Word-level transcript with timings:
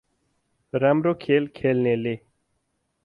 राम्रो 0.73 1.13
खेल 1.25 1.47
खेल्नेले। 1.59 2.15